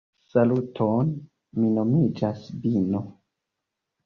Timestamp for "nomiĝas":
1.75-2.49